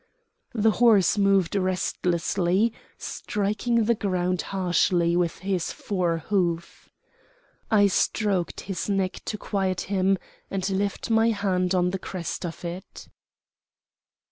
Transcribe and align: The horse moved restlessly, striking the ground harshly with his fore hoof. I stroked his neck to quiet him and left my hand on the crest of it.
The 0.55 0.71
horse 0.71 1.15
moved 1.19 1.55
restlessly, 1.55 2.73
striking 2.97 3.83
the 3.83 3.93
ground 3.93 4.41
harshly 4.41 5.15
with 5.15 5.37
his 5.45 5.71
fore 5.71 6.17
hoof. 6.29 6.89
I 7.69 7.85
stroked 7.85 8.61
his 8.61 8.89
neck 8.89 9.19
to 9.25 9.37
quiet 9.37 9.81
him 9.81 10.17
and 10.49 10.67
left 10.71 11.11
my 11.11 11.29
hand 11.29 11.75
on 11.75 11.91
the 11.91 11.99
crest 11.99 12.47
of 12.47 12.65
it. 12.65 13.09